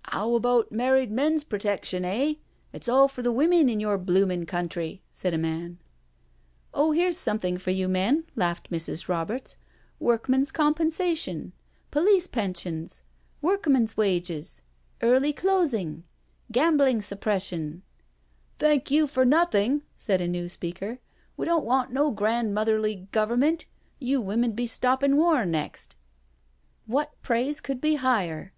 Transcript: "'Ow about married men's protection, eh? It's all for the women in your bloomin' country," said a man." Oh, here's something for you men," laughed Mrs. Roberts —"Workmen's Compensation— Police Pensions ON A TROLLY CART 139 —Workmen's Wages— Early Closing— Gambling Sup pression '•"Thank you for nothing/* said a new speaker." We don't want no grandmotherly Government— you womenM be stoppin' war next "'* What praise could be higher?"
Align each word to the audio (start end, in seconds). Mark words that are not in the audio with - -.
"'Ow 0.12 0.34
about 0.34 0.72
married 0.72 1.10
men's 1.10 1.44
protection, 1.44 2.06
eh? 2.06 2.36
It's 2.72 2.88
all 2.88 3.06
for 3.06 3.20
the 3.20 3.30
women 3.30 3.68
in 3.68 3.80
your 3.80 3.98
bloomin' 3.98 4.46
country," 4.46 5.02
said 5.12 5.34
a 5.34 5.36
man." 5.36 5.78
Oh, 6.72 6.92
here's 6.92 7.18
something 7.18 7.58
for 7.58 7.70
you 7.70 7.86
men," 7.86 8.24
laughed 8.34 8.70
Mrs. 8.70 9.08
Roberts 9.10 9.58
—"Workmen's 10.10 10.50
Compensation— 10.52 11.52
Police 11.90 12.26
Pensions 12.26 13.02
ON 13.42 13.48
A 13.50 13.58
TROLLY 13.58 13.58
CART 13.58 13.66
139 13.66 13.82
—Workmen's 13.82 13.96
Wages— 14.22 14.62
Early 15.02 15.32
Closing— 15.34 16.04
Gambling 16.50 17.02
Sup 17.02 17.20
pression 17.20 17.82
'•"Thank 18.58 18.90
you 18.90 19.06
for 19.06 19.26
nothing/* 19.26 19.82
said 19.98 20.22
a 20.22 20.26
new 20.26 20.48
speaker." 20.48 21.00
We 21.36 21.44
don't 21.44 21.62
want 21.66 21.92
no 21.92 22.10
grandmotherly 22.10 23.08
Government— 23.12 23.66
you 23.98 24.22
womenM 24.22 24.56
be 24.56 24.66
stoppin' 24.66 25.18
war 25.18 25.44
next 25.44 25.94
"'* 26.56 26.86
What 26.86 27.12
praise 27.20 27.60
could 27.60 27.82
be 27.82 27.96
higher?" 27.96 28.52